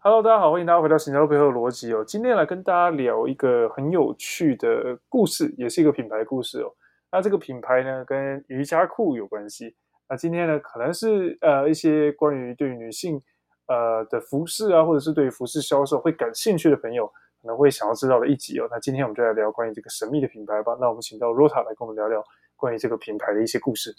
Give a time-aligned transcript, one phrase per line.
[0.00, 2.04] Hello，大家好，欢迎大家回到行销背后的逻辑哦。
[2.04, 6.72] 今天来跟大家聊一个很有趣的故事，也是一个品牌故事哦。
[7.10, 9.74] 那这个品牌呢，跟瑜伽裤有关系。
[10.08, 13.20] 那今天呢，可能是呃一些关于对于女性
[13.66, 17.04] 呃的服饰啊，或者是对于服饰销售会感兴趣的朋友，
[17.42, 18.68] 可能会想要知道的一集哦。
[18.70, 20.76] 那今天我们就来聊关于这个神秘的品牌吧。
[20.80, 22.24] 那我们请到 Rota 来跟我们聊聊
[22.54, 23.96] 关于这个品牌的一些故事。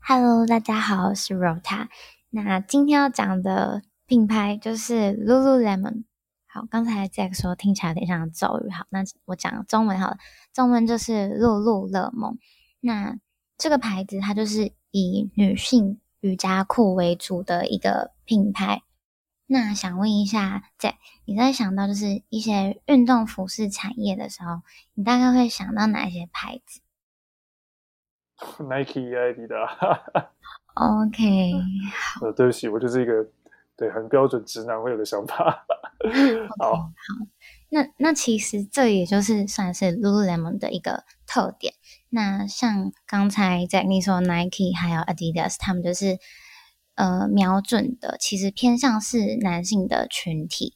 [0.00, 1.88] Hello，大家好，我是 Rota。
[2.30, 3.82] 那今天要讲的。
[4.08, 6.04] 品牌就是 Lululemon。
[6.46, 8.70] 好，刚才 Jack 说听起来有点像咒语。
[8.70, 10.16] 好，那我讲中文好了，
[10.54, 12.38] 中文就是露露乐梦。
[12.80, 13.18] 那
[13.58, 18.82] 这个牌子它就是以女性瑜伽裤为主的一个品牌。
[19.44, 20.94] 那想问一下，Jack，
[21.26, 24.62] 你在想到就是一些运动服饰产业的时候，
[24.94, 26.80] 你大概会想到哪些牌子
[28.62, 30.28] ？Nike、Adidas。
[30.72, 31.52] OK，
[31.92, 32.26] 好。
[32.26, 33.28] 呃，对不起，我就是一个。
[33.78, 35.64] 对，很标准直男会有的想法。
[36.58, 36.90] 好，好，
[37.70, 41.74] 那那其实这也就是算是 Lululemon 的一个特点。
[42.10, 46.18] 那像刚才在你说 Nike 还有 Adidas，他们就是
[46.96, 50.74] 呃瞄准的，其实偏向是男性的群体。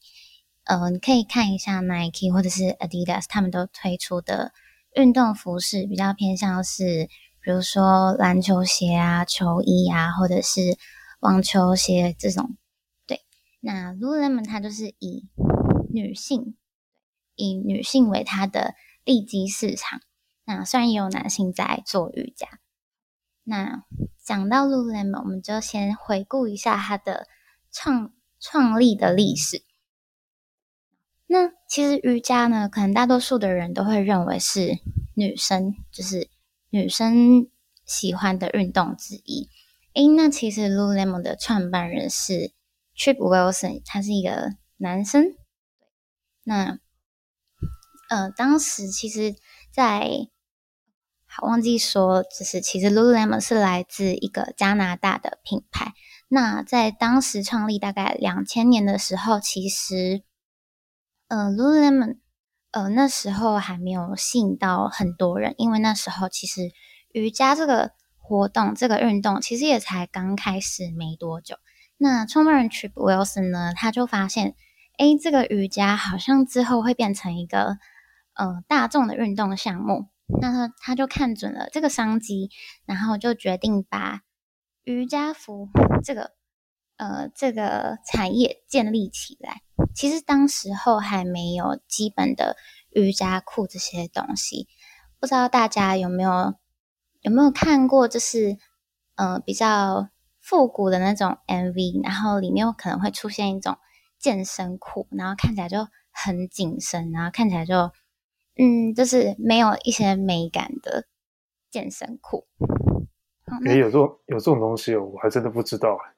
[0.65, 4.53] 呃，你可以看一下 Nike 或者是 Adidas，他们都推出的
[4.95, 7.09] 运动服饰比较偏向是，
[7.41, 10.77] 比如说篮球鞋啊、球衣啊，或者是
[11.19, 12.57] 网球鞋这种。
[13.65, 15.29] 那 Lululemon 它就是以
[15.89, 16.57] 女性，
[17.37, 18.75] 以女性为它的
[19.05, 20.01] 利基市场。
[20.45, 22.49] 那虽然也有男性在做瑜伽。
[23.45, 23.85] 那
[24.19, 27.29] 讲到 Lululemon，我们就先回顾一下它的
[27.71, 29.63] 创创立的历史。
[31.29, 34.81] 那其实瑜伽呢，可能大多数的人都会认为是
[35.15, 36.29] 女生，就是
[36.71, 37.49] 女生
[37.85, 39.49] 喜欢的运动之一。
[39.95, 42.53] 诶，那其实 Lululemon 的创办人是。
[43.03, 45.35] Trip Wilson，他是一个男生。
[46.45, 46.79] 那
[48.09, 49.33] 呃，当时其实
[49.73, 50.09] 在，在
[51.27, 55.95] 好忘记说，就是其实 Lululemon 是来自一个加拿大的品牌。
[56.29, 60.23] 那在当时创立大概两千年的时候，其实
[61.27, 62.19] 呃，Lululemon
[62.71, 66.71] 呃那时候还没有吸引到很多人，因为那时候其实
[67.11, 71.57] 瑜伽这个活动、这个运动其实也才刚开始没多久。
[72.03, 74.57] 那创办人 Trip Wilson 呢，他就发现，
[74.99, 77.79] 哎，这个瑜伽好像之后会变成一个
[78.35, 80.09] 呃大众的运动项目。
[80.41, 82.51] 那他他就看准了这个商机，
[82.87, 84.23] 然后就决定把
[84.83, 85.69] 瑜伽服
[86.03, 86.33] 这个
[86.97, 89.63] 呃这个产业建立起来。
[89.95, 92.57] 其实当时候还没有基本的
[92.91, 94.67] 瑜伽裤这些东西，
[95.21, 96.57] 不知道大家有没有
[97.21, 98.59] 有没有看过，就是
[99.15, 100.09] 呃比较。
[100.43, 103.79] 复古的那种 MV，然后里面可能会出现一种
[104.19, 107.93] 健身裤，然后看起来就很紧身，然后看起来就
[108.59, 111.07] 嗯，就是没有一些美感的
[111.71, 112.47] 健身裤。
[113.65, 116.13] 也有这种有这种东西哦，我还真的不知道哎。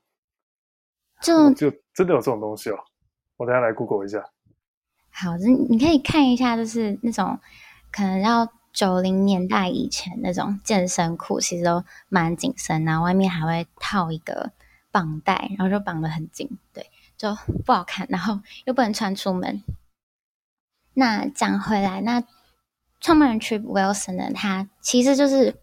[1.21, 2.79] 就就真的有这种东西哦，
[3.37, 4.25] 我等下来 Google 一下。
[5.11, 7.39] 好，你你可以看一下，就是那种
[7.93, 8.51] 可能要。
[8.75, 14.51] 九零年代以前那种健身裤其实都蛮紧身，然后外面还会套一个
[14.91, 19.63] 绑带，然后就绑得很紧，对，就不好看，然后又不能穿出门。
[20.95, 22.25] 那讲回来，那
[23.01, 25.63] 创办人 Trip Wilson 呢，他其实就是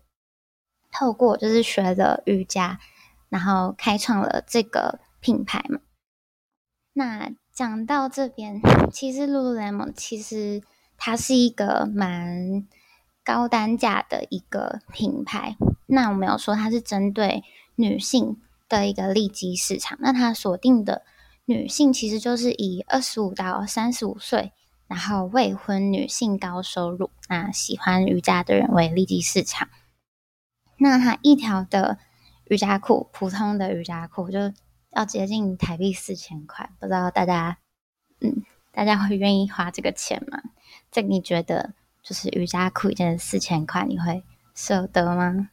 [0.90, 2.80] 透过就是学了瑜伽，
[3.28, 5.82] 然后开创了这个品牌嘛。
[6.94, 10.64] 那讲到这边，其实 Lululemon 其实
[10.96, 12.66] 它是一个蛮。
[13.24, 15.56] 高单价的一个品牌，
[15.86, 17.44] 那我们有说它是针对
[17.76, 19.98] 女性的一个利基市场。
[20.02, 21.04] 那它锁定的
[21.46, 24.52] 女性其实就是以二十五到三十五岁，
[24.88, 29.70] 然后未婚女性高收入，那喜欢瑜伽的人为利基市场。
[30.78, 32.00] 那它一条的
[32.46, 34.52] 瑜伽裤，普通的瑜伽裤就
[34.90, 37.60] 要接近台币四千块，不知道大家，
[38.19, 40.42] 嗯，大家会愿意花这个钱吗？
[40.92, 41.74] 这你觉得？
[42.03, 44.24] 就是瑜伽裤一件四千块，你会
[44.56, 45.50] 舍得吗？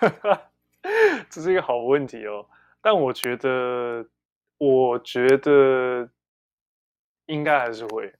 [1.30, 2.46] 这是一个好问题哦。
[2.80, 4.06] 但我觉得，
[4.58, 6.10] 我觉得
[7.26, 8.12] 应该还是会。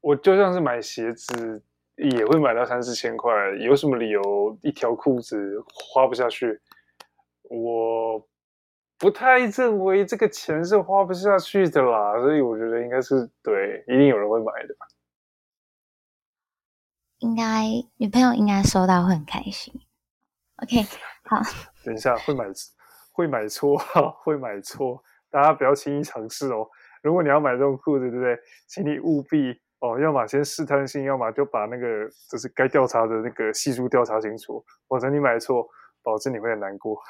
[0.00, 1.62] 我就像是买鞋子，
[1.96, 3.32] 也会买到三四千块。
[3.60, 6.60] 有什么理由一条裤子花不下去？
[7.44, 8.26] 我
[9.00, 14.86] 不太认为这个钱是花不下去的啦，所以我觉得应该是对，一定有人会买的吧。
[17.20, 17.64] 应该
[17.96, 19.72] 女朋友应该收到会很开心。
[20.56, 20.82] OK，
[21.24, 21.40] 好。
[21.82, 22.52] 等一下，会买会
[23.12, 26.68] 会买错哈， 会买错，大家不要轻易尝试哦。
[27.02, 28.38] 如果你要买这种裤子，对不对？
[28.66, 35.66] 请你务必哦，要么先试探性，要么就把那个就是该调查的那个系数调查清楚，否则你买错，
[36.02, 37.00] 保证你会很难过。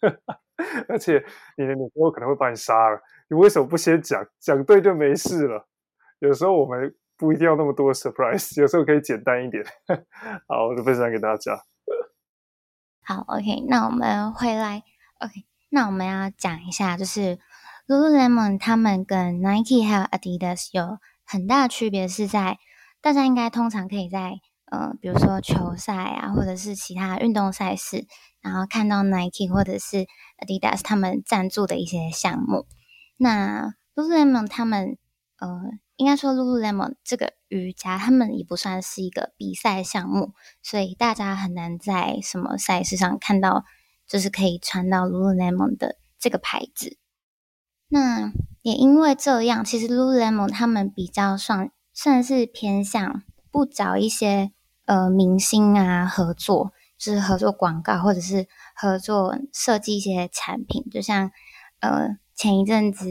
[0.88, 1.24] 而且
[1.56, 3.00] 你的女朋友可能会把你杀了。
[3.28, 4.24] 你为什么不先讲？
[4.38, 5.68] 讲对就没事了。
[6.20, 9.64] 有时候我们不一定要那么多 surprise，有时候可以简单一点。
[10.48, 11.58] 好，我就分享给大家。
[13.02, 14.82] 好，OK，那我们回来
[15.20, 17.38] ，OK，那我们要讲一下，就是
[17.86, 22.58] Lululemon 他们跟 Nike 还有 Adidas 有很大的区别，是在
[23.00, 24.32] 大家应该通常可以在
[24.70, 28.06] 呃，比如说球赛啊，或者是其他运动赛事，
[28.46, 30.06] 然后看到 Nike 或者是
[30.38, 32.66] Adidas 他们赞助的一些项目。
[33.16, 34.96] 那 Lululemon 他们
[35.38, 35.48] 呃，
[35.96, 40.32] 应该说 Lululemon 这个瑜伽，他们也不算是一个比赛项目，
[40.62, 43.64] 所以大家很难在什么赛事上看到，
[44.06, 46.96] 就是可以穿到 Lululemon 的这个牌子。
[47.88, 48.32] 那
[48.62, 54.52] 也因为这样，其实 Lululemon 他们比较算算是偏向不找一些
[54.86, 61.30] 呃明星啊合作，就是合作广告或者是合作设计一些产品，就像
[61.80, 62.18] 呃。
[62.38, 63.06] 前一阵子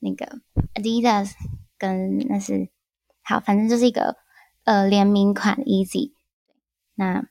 [0.00, 0.42] 那个
[0.74, 1.32] Adidas
[1.78, 2.68] 跟那是
[3.22, 4.18] 好，反正就是一个
[4.64, 6.12] 呃联名款 Easy。
[6.94, 7.26] 那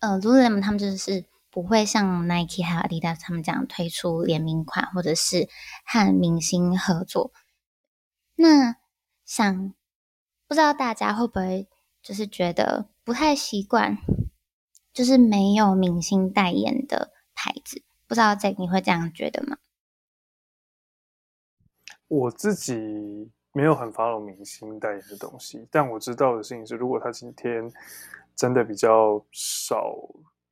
[0.00, 5.48] 呃 Lululemon 他们就是不会像 Nike 还有 Adidas 他们这样推出联名款，或者是
[5.86, 7.32] 和明星合作。
[8.34, 8.76] 那
[9.24, 9.72] 想
[10.46, 11.70] 不知道大家会不会
[12.02, 13.96] 就是觉得不太习惯，
[14.92, 17.82] 就是没有明星代言的牌子？
[18.06, 19.56] 不知道 Jack 你会这样觉得吗？
[22.08, 27.72] 我自己没有很 follow 明星代言的东西，但我知道的事情是，如果他今天
[28.36, 29.94] 真的比较少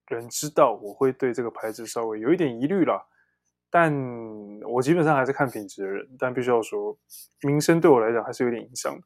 [0.07, 3.07] 人知道，我会对这个牌子稍微有一点疑虑啦。
[3.71, 3.95] 但
[4.63, 6.99] 我基本上还是看品质的人，但必须要说，
[7.43, 9.03] 名声对我来讲还是有点影响的。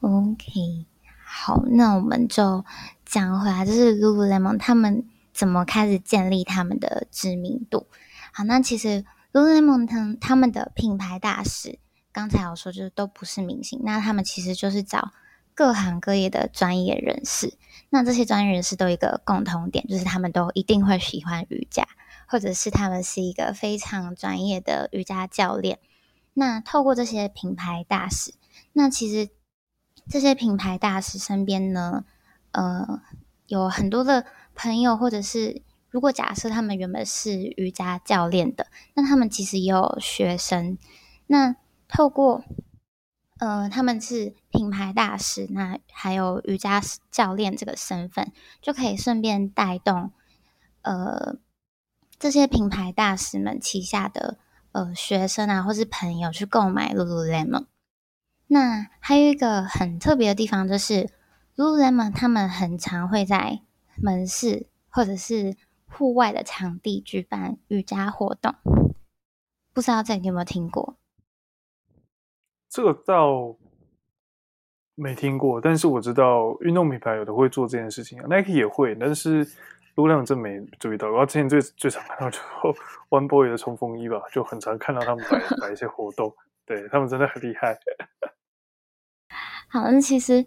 [0.00, 0.86] OK，
[1.24, 2.64] 好，那我们就
[3.08, 7.86] 讲回来，就是 Lululemon 他们怎么开始建立他们的知名度。
[8.32, 9.04] 好，那其实。
[9.30, 11.78] Lululemon 他他们的品牌大使，
[12.12, 15.12] 刚才有说就是都不是明星，那他们其实就是找
[15.54, 17.52] 各行各业的专业人士。
[17.90, 21.86] 那这些专业人士都有一个共同点，就是他们都一定会喜欢瑜伽，
[22.26, 25.78] 或者是他们是一个非常专业的瑜伽教练。
[26.32, 28.32] 那透过这些品牌大使，
[28.72, 29.28] 那其实
[30.08, 32.06] 这些品牌大使身边呢，
[32.52, 33.02] 呃，
[33.46, 35.62] 有很多的朋友或者是。
[35.90, 40.76] 如果假设他们原本是瑜伽教练的，那他们其实也有学生。
[41.28, 41.56] 那
[41.88, 42.44] 透过
[43.38, 48.30] 呃，他们是品牌大使，那还有瑜伽教练这个身份，
[48.60, 50.12] 就可以顺便带动
[50.82, 51.36] 呃
[52.18, 54.36] 这些品牌大使们旗下的
[54.72, 57.64] 呃学生啊，或是朋友去购买 Lululemon。
[58.48, 61.08] 那还有一个很特别的地方，就是
[61.58, 63.62] Lululemon 他们很常会在
[64.00, 65.56] 门市或者是
[65.88, 68.54] 户外的场地举办瑜伽活动，
[69.74, 70.96] 不知道这你有没有听过？
[72.68, 73.56] 这个倒
[74.94, 79.44] 没听过，但是我知道运动品牌有的会做这件事情，Nike 也会，但是
[79.96, 81.08] Lululemon 真没注意到。
[81.08, 82.38] 然后之前最最常看到就
[83.08, 86.32] One Boy 的冲锋衣吧，就很常看到他们摆 摆一些活动，
[86.64, 87.76] 对，他们真的很厉害。
[89.70, 90.46] 好，那其实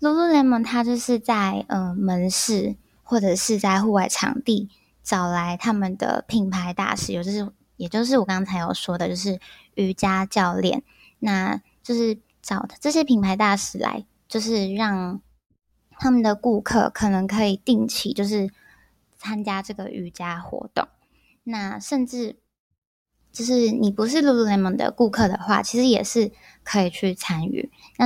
[0.00, 4.68] Lululemon 它就是在呃门市或者是在户外场地。
[5.02, 9.40] 找来他们的品牌大使，有就是，也就是我刚才有说的，就是
[9.74, 10.84] 瑜伽教练，
[11.20, 15.20] 那就是找这些品牌大使来，就是让
[15.98, 18.50] 他们的顾客可能可以定期就是
[19.16, 20.86] 参加这个瑜伽活动，
[21.44, 22.36] 那甚至
[23.32, 26.30] 就是你不是 Lululemon 的顾客的话，其实也是
[26.62, 27.72] 可以去参与。
[27.96, 28.04] 那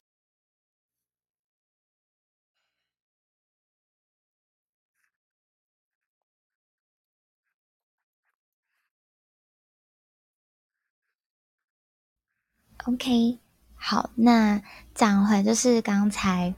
[12.86, 13.38] OK，
[13.76, 14.60] 好，那
[14.94, 16.54] 讲回就是刚才，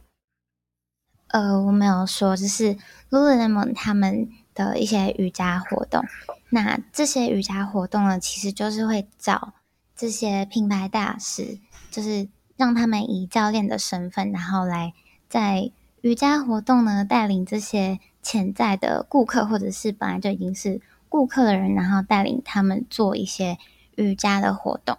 [1.28, 2.76] 呃，我没有说，就是
[3.10, 6.04] Lululemon 他们的一些瑜伽活动。
[6.50, 9.52] 那这些瑜伽活动呢，其实就是会找
[9.94, 11.60] 这些品牌大使，
[11.92, 14.94] 就是让他们以教练的身份，然后来
[15.28, 23.58] 在瑜伽活动呢带领这些潜在的顾客，或者是本来就已经是顾客的人，然后带领他们做一些
[23.94, 24.98] 瑜伽的活动。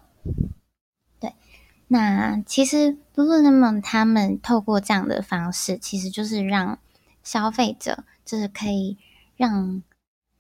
[1.88, 6.80] 那其实 Lululemon 他们透过这样的方式，其实就是让
[7.24, 8.98] 消费者就是可以
[9.36, 9.82] 让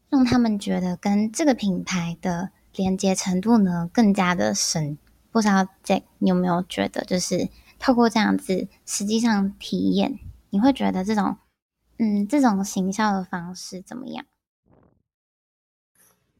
[0.09, 4.97] 让他们觉得跟这个品牌的连接程度呢更加的深。
[5.31, 7.49] 不知道 Jack 你有没有觉得，就是
[7.79, 11.37] 透过这样子实际上体验，你会觉得这种
[11.97, 14.25] 嗯这种行销的方式怎么样？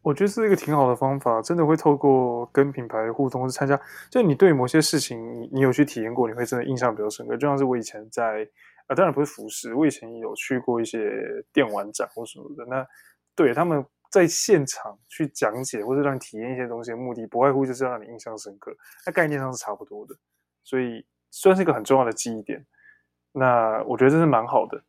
[0.08, 3.78] 我觉得是一个挺好的方法，真的会透过跟品牌互动，或是参加，
[4.10, 7.36] 就你对某些事情，你你有去体验过，你会真的印象比较深刻。
[7.36, 8.48] 就像是我以前在，
[8.88, 11.12] 啊，当然不是服饰，我以前有去过一些
[11.52, 12.64] 电玩展或什么的。
[12.68, 12.88] 那
[13.36, 18.72] 对他们在现场去讲解，或者让你体验一些东西的目的，不外乎就是要让你印象深刻。
[19.06, 20.16] 那概念上是差不多的，
[20.64, 22.66] 所以算是一个很重要的记忆点。
[23.34, 24.82] 那我觉得这是蛮好的。